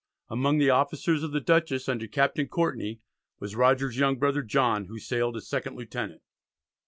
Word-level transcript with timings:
Among 0.29 0.57
the 0.57 0.71
officers 0.71 1.21
of 1.21 1.31
the 1.31 1.39
Dutchess 1.39 1.87
under 1.87 2.07
Captain 2.07 2.47
Courtney, 2.47 3.01
was 3.39 3.55
Rogers's 3.55 3.99
young 3.99 4.17
brother, 4.17 4.41
John, 4.41 4.85
who 4.85 4.97
sailed 4.97 5.37
as 5.37 5.47
second 5.47 5.75
lieutenant. 5.75 6.23